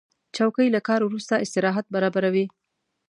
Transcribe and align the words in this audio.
چوکۍ 0.35 0.67
له 0.75 0.79
کار 0.87 0.99
وروسته 1.03 1.41
استراحت 1.43 1.85
برابروي. 1.95 2.45